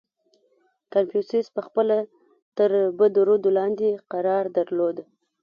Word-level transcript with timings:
•کنفوسیوس 0.93 1.47
پهخپله 1.55 1.97
تر 2.57 2.69
بدو 2.97 3.21
ردو 3.29 3.49
لاندې 3.57 3.89
قرار 4.13 4.45
درلود. 4.57 4.97